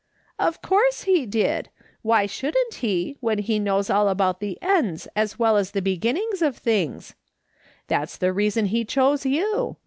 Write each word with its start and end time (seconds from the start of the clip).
"Of 0.49 0.63
course 0.63 1.03
he 1.03 1.27
did! 1.27 1.69
Why 2.01 2.25
shouldn't 2.25 2.73
he, 2.73 3.17
when 3.19 3.37
he 3.37 3.59
kno^Ys 3.59 3.93
all 3.93 4.09
about 4.09 4.39
the 4.39 4.57
ends 4.59 5.07
as 5.15 5.37
well 5.37 5.57
as 5.57 5.69
the 5.73 5.81
beginnings 5.83 6.41
of 6.41 6.57
things? 6.57 7.13
That's 7.87 8.17
the 8.17 8.33
reason 8.33 8.65
he 8.65 8.83
chose 8.83 9.27
you. 9.27 9.77